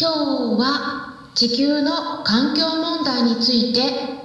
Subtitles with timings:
[0.00, 3.80] 今日は地球の環境問題について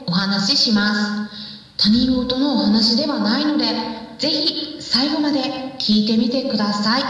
[0.06, 1.34] お話しします。
[1.78, 3.66] 他人事のお話ではないので
[4.20, 5.40] ぜひ最後まで
[5.80, 7.02] 聞いてみてください。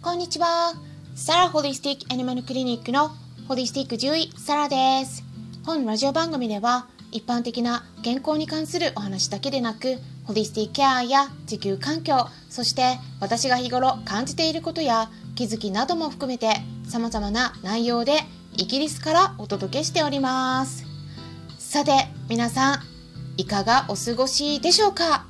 [0.00, 0.72] こんにちは。
[1.14, 3.10] サラホリスティックアニマルクリニックの
[3.46, 5.22] ホリスティック獣医サラです。
[5.66, 9.98] 本ラジオ番組では一般的な健康に関するお話だけでなく
[10.28, 16.52] ホリスティケアや地球環境そして私が日頃感じていることや気づきなども含めて
[16.86, 18.12] 様々な内容で
[18.54, 20.84] イギリスからお届けしております。
[21.58, 22.78] さて皆さん
[23.38, 25.24] いかがお過ごしでしょうか？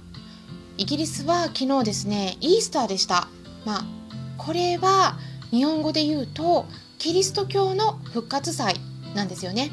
[0.79, 3.29] イギリスは昨日ですねイースターでした。
[3.65, 3.85] まあ
[4.37, 5.17] これは
[5.53, 6.67] 日本語で言うと
[6.99, 8.75] キリスト教の復活祭
[9.15, 9.71] なんですよね、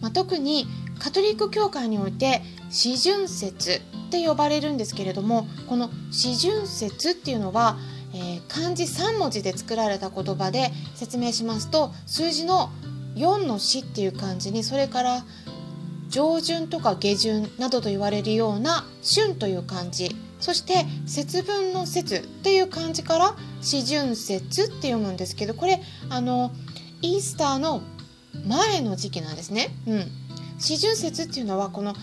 [0.00, 0.66] まあ、特に
[0.98, 7.76] カトリック教会において四旬節って呼ばれるんですけれどもこの四旬節っていうのは、
[8.14, 12.70] えー、漢字3文字で作られた言葉で説明しますと数字の
[13.14, 15.24] 4の死っていう漢字にそれから
[16.08, 26.52] 上旬とか下旬などと言われるような春という漢字そして節分の節っていう漢字から四旬節って読むんですけどこれあの
[27.02, 27.82] イースターの
[28.46, 29.68] 前の時期なんですね。
[29.86, 30.06] うん、
[30.58, 31.94] 四旬節っていうのはこの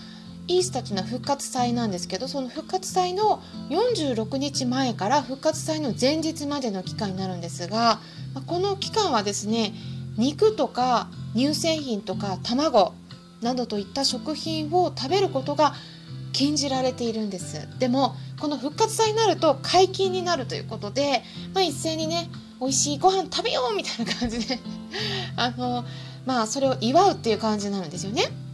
[0.48, 8.00] イースターというの復活祭なんですけどその復活祭の46日前から復活祭の前日までの期間になるんですが
[8.45, 9.73] この期間はですね
[10.17, 12.94] 肉とか乳製品とか卵
[13.42, 15.73] などといった食品を食べることが
[16.31, 24.59] 禁じられているんですでもこの復活祭になると解禁になるということで、まあ、一斉にね美味しいご飯食べようみたいな感じで
[25.36, 25.86] あの
[26.25, 28.44] まあそれを祝うっていう感じになるんですよね。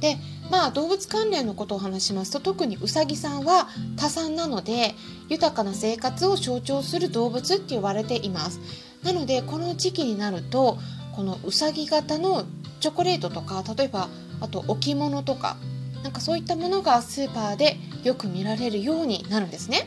[0.00, 0.16] で
[0.50, 4.94] まあ動物関連のことを話しますと特にウサギさんは多産なので
[5.28, 8.60] 豊かな生活を象徴する動物って言われています。
[9.02, 10.78] なのでこの時期になると
[11.14, 12.44] このウサギ型の
[12.80, 14.08] チョコレートとか例えば
[14.40, 15.56] あと置物とか
[16.02, 19.86] なんかそういったものがスーパーでよく見られるようになるんですね。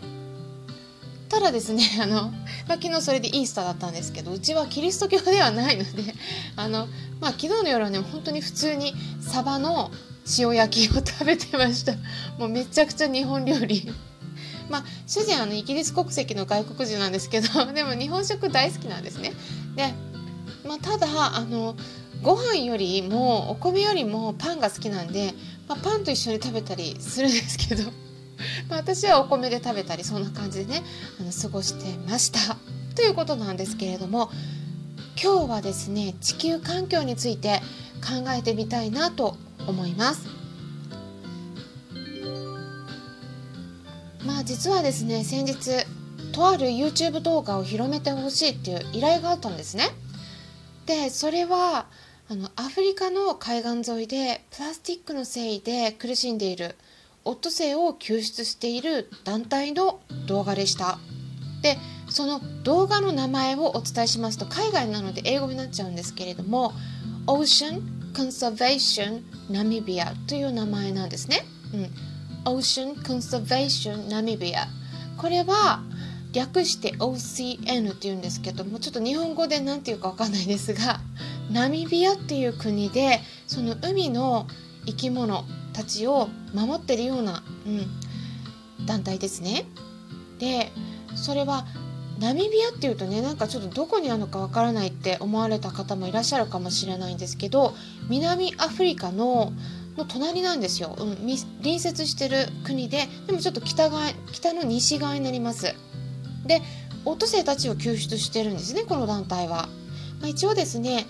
[1.32, 2.34] ただですね あの、まあ、
[2.74, 6.14] 昨日それでイースターだったんですけどうちはキリスト教ではないので
[6.58, 6.88] あの、
[7.22, 9.92] まあ、昨日の夜はね本当に普通にサバの
[10.38, 11.94] 塩焼きを食べてました。
[12.38, 13.92] もうめちゃくちゃ日本料理。
[14.70, 19.34] まあ主人はあのイギリス国籍の外国人なんですけどでも日本食大好きなんですね。
[19.76, 19.94] で、
[20.68, 21.76] まあ、ただあの
[22.22, 25.34] ご飯よりもお米よりもパンが好きなんで、
[25.68, 28.11] まあ、パンと一緒に食べたりするんですけど。
[28.72, 30.82] ま私はお米で食べたりそんな感じでね
[31.20, 32.56] あの過ごしてました。
[32.96, 34.32] ということなんですけれども
[35.22, 37.60] 今日はですね地球環境について
[38.02, 39.36] 考えてみたいなと
[39.68, 40.26] 思います。
[44.26, 45.86] まあ実はですね先日
[46.32, 49.90] とある YouTube 動画を広めてほしいっていう依頼があったんですね。
[50.86, 51.88] でそれは
[52.30, 56.76] あのアフリカの海岸沿いでプラスチックの繊維で苦しんでいる
[57.24, 60.98] オットセイを救出している団体の動画でした。
[61.62, 61.78] で
[62.10, 66.74] その動画の名前をお伝えしますと海外なので英語になっちゃうんですけれども
[67.28, 67.82] Ocean
[68.14, 71.46] Conservation Namibia という名前なんですね。
[71.74, 71.78] う
[72.52, 74.68] ん、Ocean Conservation Namibia
[75.18, 75.84] これは
[76.34, 81.00] 略して OCN っていうんですけどもちょっと日本語で何て言うか分かんないですが
[81.52, 84.48] ナミビアっていう国でその海の
[84.86, 85.44] 生き物
[85.82, 89.66] たちを守ってるような、うん、団体ですね。
[90.40, 90.72] で
[91.16, 91.66] それは
[92.20, 97.74] ナミビアっていうとねなんかちょっとどこにあるのかわからないって思われた方もいらっしゃるかもしれないんですけど
[98.10, 99.54] 南アフリカの
[99.98, 105.76] の隣なんですよ、うん、隣接してる国ででもちょっと北側北の西側になります。
[106.46, 106.62] で
[107.06, 109.68] オットセイたちを救出してるんですねこの団体は、
[110.20, 111.08] まあ、一応ですね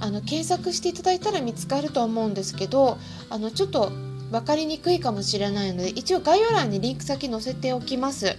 [0.00, 2.98] あの検索していただいたら見つかると思うんですけど
[3.30, 3.90] あのちょっと
[4.30, 8.36] 分かりにくいかもしれないので一応概要欄にリンク先載せておきます。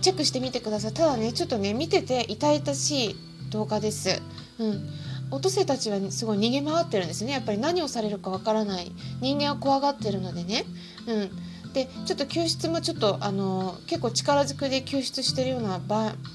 [0.00, 0.92] チェックしてみてください。
[0.92, 3.16] ただねちょっとね見てて痛々しい
[3.50, 4.20] 動画です。
[4.58, 4.88] うん。
[5.30, 7.32] オトセたちはすごい逃げ回ってるんですね。
[7.32, 8.92] やっぱり何をされるかわからない。
[9.20, 10.64] 人間は怖がってるのでね。
[11.06, 11.30] うん。
[11.72, 15.80] でちょっと救出もちょっとあの結構力ずくで救出してるような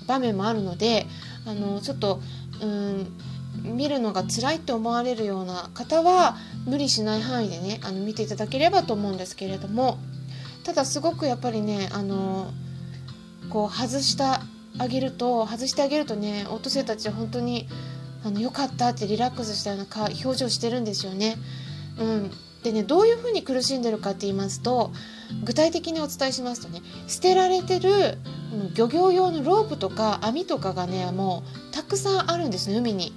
[0.07, 1.05] 場面もあるので
[1.45, 2.21] あのちょっと
[2.61, 3.07] うん。
[3.63, 9.97] 見るのが辛いって思われるような方は無理しない範囲でねあの見ていただければと思うんですけれども
[10.63, 12.51] ただすごくやっぱりねあの
[13.49, 17.67] こう外してあげると外してあげるとねオットセイたちは本当に
[18.23, 19.85] あのよかったってリラックスしたような
[20.23, 21.37] 表情してるんですよね。
[21.99, 22.31] うん、
[22.63, 24.91] でねどういうふうに苦しんでるかって言いますと
[25.43, 28.17] 具体的にお伝えしますとね捨てられてる
[28.75, 33.13] 漁業用のロープとか網とかがねもうたくさんあるんですね海に。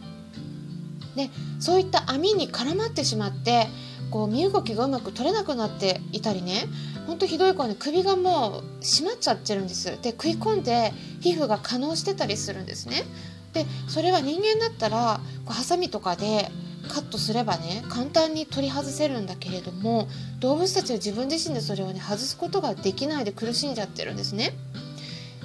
[1.17, 3.67] でそういった網に絡まってしまって
[4.11, 6.67] こう身動きがうまく取れなくなっていたりね
[7.07, 13.05] ほんとひどい子はね首がもう締まっちゃってるんですで食い込んで皮膚が可能してたりするんですね
[13.53, 16.51] でそれは人間だったらこうハサミとかで
[16.89, 20.09] カットすればね簡単に取り外せるんだけれども
[20.41, 24.53] 動物たちは自分自身でそれをね外すことができないで苦しんじゃってるんですね。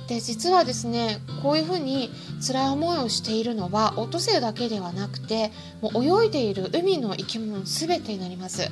[0.08, 2.12] で実はですねこういうふうに
[2.46, 8.70] 辛い思いをしているのはオットセイだけではなくてもう泳いでいる海の生き物全てになります。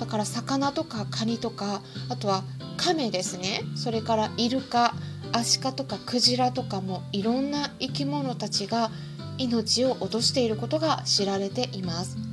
[0.00, 2.42] だから魚とかカニとかあとは
[2.76, 3.62] カメですね。
[3.76, 4.94] それからイルカ
[5.32, 8.90] アシカとかクジラとかもいろんな生き物たちが
[9.38, 12.31] 命を落としていることが知られています。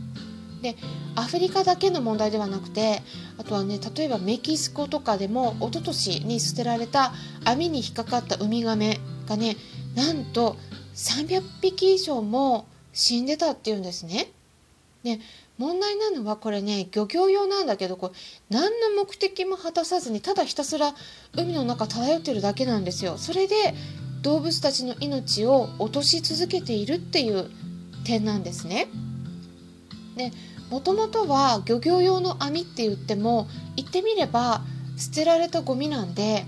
[0.62, 0.76] で
[1.16, 3.02] アフリカだけの問題ではなくて
[3.38, 7.14] あとはね例えばメキシコとかでも一昨年に捨てられた
[7.46, 9.56] 網に引っかかったウミガメがね
[9.96, 10.58] なんと
[10.96, 14.32] 300匹以上も死んでたっていうんですね。
[15.04, 15.20] で
[15.58, 18.14] 問題なのはこれね漁業用なんだけどこれ
[18.50, 20.94] 何の目的も果たさずにただひたすら
[21.38, 23.18] 海の中漂ってるだけなんですよ。
[23.18, 23.56] それで
[24.22, 27.50] 動物たちの命を落とし続けているっていう
[28.04, 28.88] 点なんですね。
[30.16, 30.32] で
[30.70, 34.62] もともとは漁業用の網って言っても言ってみれば
[34.98, 36.46] 捨てられたゴミなんで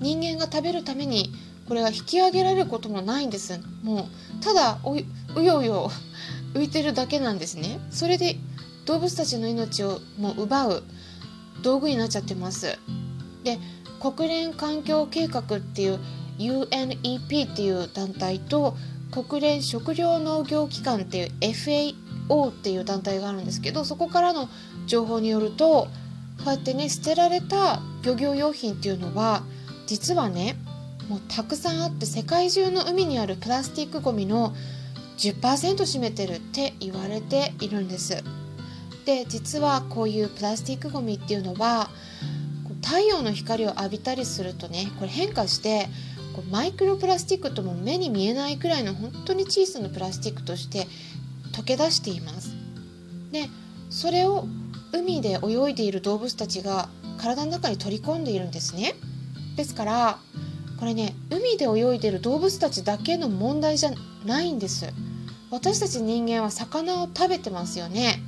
[0.00, 1.32] 人間が食べるために
[1.68, 3.58] これは引き上げられることもないんです。
[3.82, 4.08] も
[4.40, 4.78] うただ
[5.36, 5.90] うようよ
[6.54, 7.80] 浮いてるだけなんですね。
[7.90, 8.36] それで
[8.84, 10.82] 動物たちの命をもう奪う
[11.62, 12.78] 道具になっちゃってます。
[13.44, 13.58] で
[14.00, 15.98] 国連環境計画っていう
[16.38, 18.76] UNEP っていう団体と
[19.10, 21.94] 国連食糧農業機関っていう FAO
[22.28, 24.48] っていう団体があるんですけどそこからの
[24.86, 25.88] 情報によると
[26.38, 29.42] こうやってね捨てられた漁業用品っていうのは
[29.86, 30.56] 実はね
[31.08, 34.54] もうたくさんあって世界中の海にあるプラスチックごみの
[35.18, 38.24] 10%占めてるって言われているんです。
[39.04, 41.90] で実はこういうプラスチックごみっていうのは
[42.82, 45.88] 太陽の光を浴びたりするとねこれ変化して
[46.34, 50.86] こうマイクロプラスチックとも目に見えないくらいの本当に小さなプラスチックとして
[51.54, 52.54] 溶け出しています。
[53.32, 53.48] で
[53.90, 54.46] それを
[54.92, 58.94] 海で泳いでいる動物たちが体の中に取り込んでいるんですね。
[59.56, 60.18] ですから
[60.78, 63.90] これね海で泳いでいる動物たちだけの問題じゃ
[64.26, 64.92] ないんです。
[65.50, 68.20] 私たち人間は魚を食べてますよね。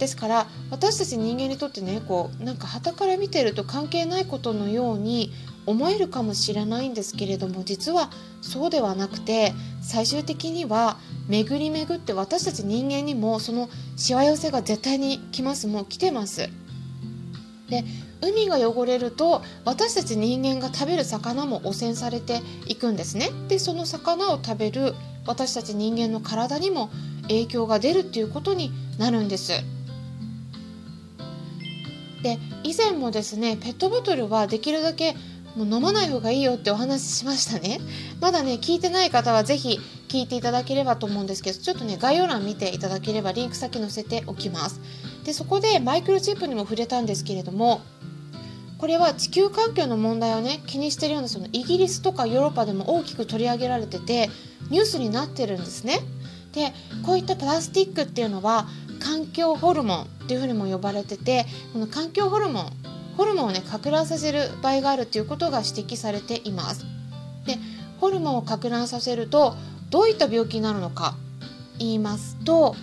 [0.00, 5.32] ですから私たち人間にとってねこうなんか旗から見てると関係ないことのように
[5.66, 8.10] 思えるかもしれないんですけれども実は
[8.40, 9.52] そうではなくて
[9.82, 10.96] 最終的には
[11.28, 16.48] 巡り巡って私たち人間にもそのしわ寄せが絶対に来ますもう来てます。
[17.68, 17.84] で
[18.22, 23.30] 海が汚れると私たち人間が食べる魚も汚染されていくんですね。
[23.48, 24.94] でその魚を食べる
[25.26, 26.90] 私たち人間の体にも
[27.22, 29.52] 影響が出るっていうことになるんです。
[32.22, 35.16] で以前もですねペットボトルはできるだけ
[35.56, 37.80] もう飲まない方がいいよってお話ししましたね。
[38.20, 44.80] まだね聞いてない方は是非聞いていただければと思うんですけどちょっとね概要欄見ていただければリンク先載せておきます。
[45.24, 47.80] でそこでマイクロチップにも触れたんですけれども
[48.78, 54.30] これは地球環境の問題をね気にしてるようなそのイギリスとかヨーロッパでも大きく取り上げられてて
[54.70, 56.00] ニュースになってるんですね。
[56.52, 56.72] で
[57.04, 58.66] こういったプラスチックっていうのは
[58.98, 62.72] 環境ホルモンっていうふうにも呼ばれててこの環境ホルモン
[63.16, 66.84] ホルモンをね拡乱させる場合があるということが指摘されています
[67.46, 67.56] で
[68.00, 69.54] ホルモンを拡乱させると
[69.90, 71.16] どういった病気になるのか
[71.78, 72.76] 言いますと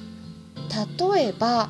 [1.09, 1.69] 例えば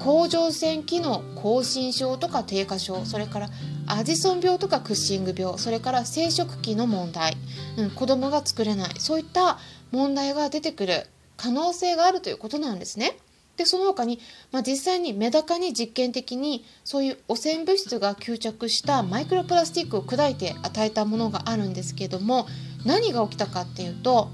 [0.00, 3.48] 甲状腺機能亢進症とか低下症それから
[3.86, 7.36] アジソン病とかクッシング病それから生殖器の問題、
[7.78, 9.58] うん、子供が作れないそういった
[9.92, 11.06] 問題が出てくる
[11.36, 13.16] 可能性があるということなんですね。
[13.56, 14.18] でその他に、
[14.50, 22.46] まあ、実際にメダカに実験的にそういう汚染物質が吸着したマイクロプラスチックを砕いて与えたものがあるんですけども
[22.84, 24.28] 何が起きたかっていうと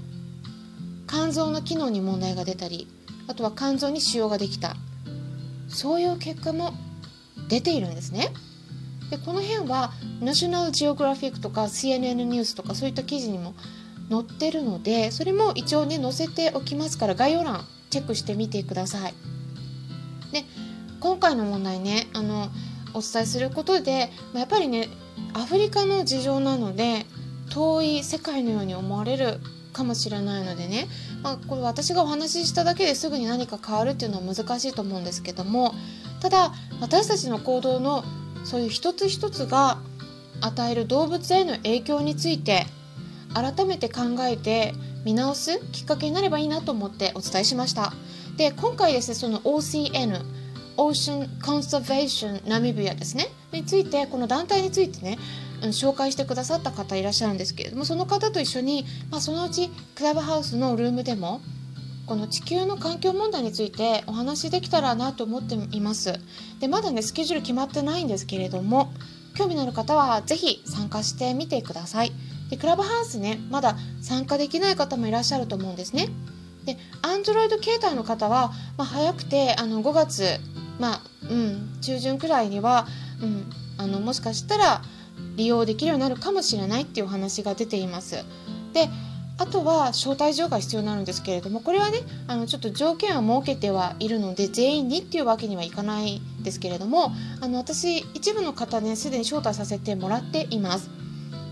[1.07, 2.87] 肝臓の機能に問題が出たり
[3.27, 4.75] あとは肝臓に腫瘍ができた
[5.67, 6.73] そういう結果も
[7.47, 8.29] 出ているんですね。
[9.09, 13.53] でこの辺はナショナルジオグラフィックとか CNN ニュースとかそういった記事にも
[14.09, 19.13] 載ってるのでそれも一応ね載せておきますから概要欄チェックしてみてください。
[20.31, 20.43] で
[20.99, 22.49] 今回の問題ねあの
[22.93, 24.89] お伝えすることで、まやっぱりね
[25.33, 27.05] アフリカの事情なので
[27.49, 29.39] 遠い世界のように思われる
[29.71, 30.87] かもしれないのでね、
[31.23, 35.73] まあ、これ私がお話ししただけですぐに何か変わるっていうのは難しいと思うんですけども
[36.19, 38.03] ただ私たちの行動の
[38.43, 39.79] そういう一つ一つが
[40.41, 42.65] 与える動物への影響について
[43.33, 47.93] 改めて考えて見直すきっかけになればいいなと思ってお伝えしました。
[48.37, 50.21] で今回ですねその OCN
[50.77, 53.27] Ocean Conservation Namibia ですね。
[53.51, 55.17] についてこの団体についてね
[55.61, 61.41] 紹介してくださった方いらっしゃるんですけれどもその方と一緒に、まあ、そのうちクラブハウスのルームでも
[62.07, 66.19] この地球の環境問題についてお話しできたらなと思っています。
[66.59, 68.91] でまだねスケジュール決まってないんですけれども
[69.35, 72.11] 興味のある方は是非参加してみてください。
[72.51, 76.09] でクラブハウスねまだ参加できない方もいらっしゃると思うんですね
[76.65, 80.23] で Android 携帯の方は、まあ、早くてあの5月
[80.79, 82.85] まあうん中旬くらいには、
[83.21, 84.81] うん、あのもしかしたら
[85.37, 88.17] 利用できるようになるかもしれないっていうお話が出ています
[88.73, 88.89] で
[89.37, 101.00] あとは招待状が必要になるんですけれどもこれはねあのちょっと条件は設けてはいるので全員にっていうわけにはいかないですけれどもあの私一部の方ねすでに招待させてもらっています。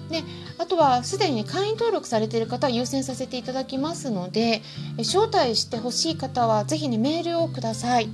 [0.09, 0.23] で
[0.57, 4.61] あとはすでに会員登録されている方は優先させていただきますので
[4.97, 8.09] 招待してほしい方は是非ねメールをください。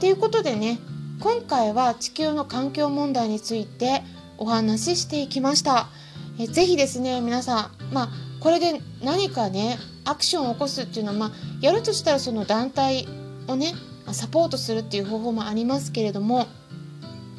[0.00, 0.78] ということでね
[1.20, 4.02] 今回は地球の環境問題について
[4.38, 5.88] お話ししていきました。
[6.38, 8.08] えぜひですね皆さん、まあ、
[8.40, 13.06] これで何かねアクションを起こすっていうのは、まあ、やるとしたらその団体
[13.46, 13.72] をね
[14.12, 16.46] サポートするっていう方法もありますけれども、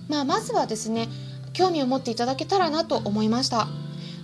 [0.08, 1.08] まあ、まずはですね
[1.56, 3.68] 興味を持っていただけたらなと思いました。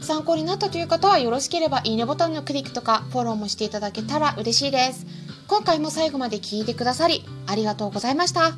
[0.02, 5.06] 参考になったという方はよろしければいいねボタンのクリックとかフォローもしていただけたら嬉しいです。
[5.48, 8.52] 今回も最後まで聞いてくださりありがとうございました。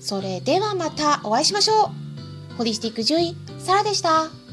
[0.00, 1.90] それではまたお会いしましょ
[2.54, 2.56] う。
[2.56, 4.45] ホリスティック獣医サラでした。